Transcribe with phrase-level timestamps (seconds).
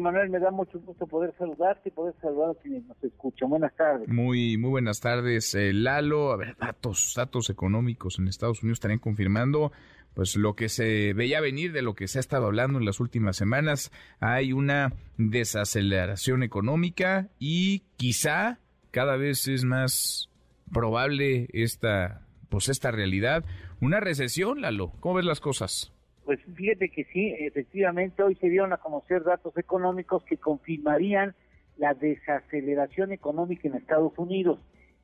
[0.00, 3.50] Manuel, me da mucho gusto poder saludarte y poder saludar a quienes nos escuchan.
[3.50, 4.08] Buenas tardes.
[4.08, 6.32] Muy, muy buenas tardes, eh, Lalo.
[6.32, 9.72] A ver, datos, datos económicos en Estados Unidos estarían confirmando
[10.14, 13.00] pues lo que se veía venir de lo que se ha estado hablando en las
[13.00, 13.92] últimas semanas.
[14.18, 18.58] Hay una desaceleración económica y quizá
[18.92, 20.30] cada vez es más
[20.72, 23.44] probable esta, pues esta realidad.
[23.82, 24.92] Una recesión, Lalo.
[25.00, 25.92] ¿Cómo ves las cosas?
[26.26, 31.36] Pues fíjate que sí, efectivamente hoy se dieron a conocer datos económicos que confirmarían
[31.76, 34.58] la desaceleración económica en Estados Unidos.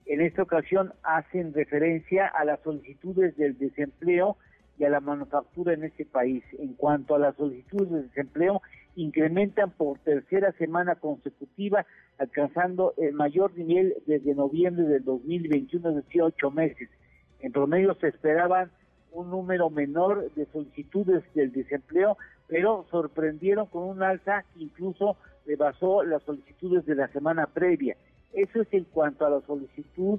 [0.05, 4.37] En esta ocasión hacen referencia a las solicitudes del desempleo
[4.81, 6.43] y a la manufactura en ese país.
[6.59, 8.61] En cuanto a las solicitudes de desempleo,
[8.97, 11.87] incrementan por tercera semana consecutiva,
[12.19, 16.91] alcanzando el mayor nivel desde noviembre del 2021, es decir, ocho meses.
[17.39, 18.73] En promedio se esperaban
[19.13, 22.17] un número menor de solicitudes del desempleo,
[22.49, 27.97] pero sorprendieron con un alza que incluso rebasó las solicitudes de la semana previa.
[28.33, 30.19] Eso es en cuanto a la solicitud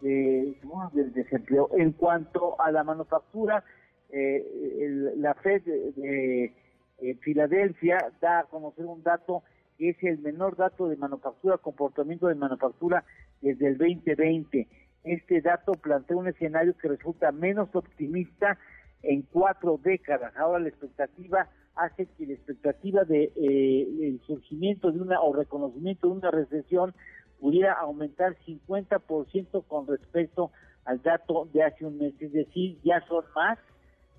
[0.00, 0.56] de,
[0.92, 1.70] del desempleo.
[1.76, 3.64] En cuanto a la manufactura,
[4.10, 6.52] eh, la Fed de,
[6.98, 9.42] eh, Filadelfia da a conocer un dato
[9.78, 13.04] que es el menor dato de manufactura, comportamiento de manufactura
[13.42, 14.66] desde el 2020
[15.06, 18.58] este dato plantea un escenario que resulta menos optimista
[19.02, 20.36] en cuatro décadas.
[20.36, 26.08] Ahora la expectativa hace que la expectativa de eh, el surgimiento de una o reconocimiento
[26.08, 26.94] de una recesión
[27.40, 30.50] pudiera aumentar 50% con respecto
[30.84, 33.58] al dato de hace un mes, es decir, ya son más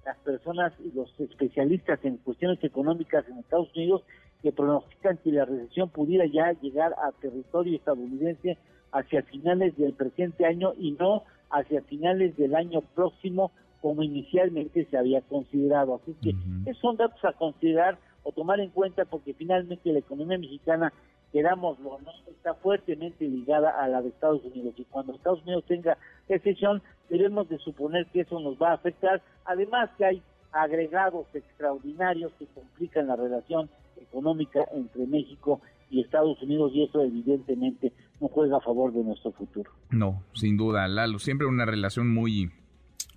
[0.06, 4.04] las personas y los especialistas en cuestiones económicas en Estados Unidos
[4.42, 8.58] que pronostican que la recesión pudiera ya llegar a territorio estadounidense
[8.98, 14.98] hacia finales del presente año y no hacia finales del año próximo como inicialmente se
[14.98, 16.02] había considerado.
[16.02, 20.92] Así que son datos a considerar o tomar en cuenta porque finalmente la economía mexicana,
[21.32, 25.98] querámoslo no, está fuertemente ligada a la de Estados Unidos y cuando Estados Unidos tenga
[26.28, 29.22] recesión debemos de suponer que eso nos va a afectar.
[29.46, 30.22] Además que hay
[30.52, 33.70] agregados extraordinarios que complican la relación
[34.02, 39.32] económica entre México y Estados Unidos y eso evidentemente no juega a favor de nuestro
[39.32, 39.72] futuro.
[39.90, 42.52] No, sin duda, Lalo, siempre una relación muy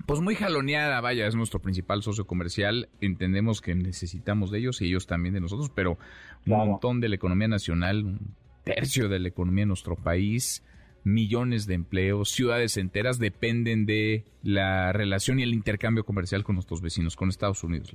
[0.07, 4.87] pues muy jaloneada, vaya, es nuestro principal socio comercial, entendemos que necesitamos de ellos y
[4.87, 5.99] ellos también de nosotros, pero
[6.47, 10.65] un montón de la economía nacional, un tercio de la economía de nuestro país,
[11.05, 16.81] millones de empleos, ciudades enteras dependen de la relación y el intercambio comercial con nuestros
[16.81, 17.95] vecinos, con Estados Unidos.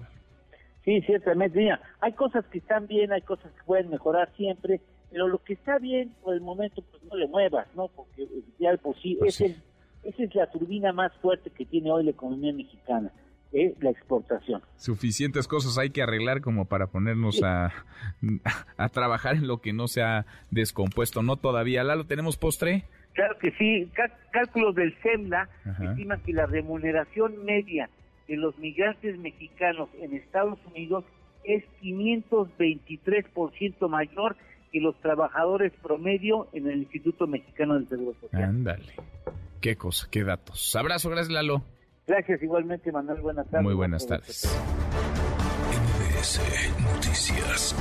[0.85, 1.59] Sí, ciertamente.
[1.59, 4.79] Mira, hay cosas que están bien, hay cosas que pueden mejorar siempre,
[5.11, 7.87] pero lo que está bien por el momento, pues no le muevas, ¿no?
[7.87, 8.27] Porque
[8.59, 12.53] ya por sí, pues esa es la turbina más fuerte que tiene hoy la economía
[12.53, 13.11] mexicana,
[13.51, 14.61] es la exportación.
[14.75, 17.71] Suficientes cosas hay que arreglar como para ponernos a,
[18.77, 21.37] a trabajar en lo que no se ha descompuesto, ¿no?
[21.37, 22.83] Todavía, ¿Lalo, tenemos postre?
[23.13, 23.89] Claro que sí.
[24.31, 25.49] cálculos del SEMLA
[25.81, 27.89] estiman que la remuneración media
[28.27, 31.03] de los migrantes mexicanos en Estados Unidos
[31.43, 34.35] es 523% mayor
[34.71, 38.43] que los trabajadores promedio en el Instituto Mexicano del Seguro Social.
[38.43, 38.93] Ándale.
[39.61, 40.75] Qué cosa, qué datos.
[40.75, 41.63] Abrazo, gracias Lalo.
[42.07, 43.21] Gracias igualmente, Manuel.
[43.21, 43.63] Buenas tardes.
[43.63, 44.45] Muy buenas tardes.
[45.71, 46.39] NBS
[46.93, 47.75] Noticias.